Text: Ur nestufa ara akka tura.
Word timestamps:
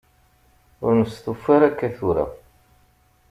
Ur 0.85 0.93
nestufa 0.95 1.49
ara 1.55 1.65
akka 1.69 1.89
tura. 1.97 2.25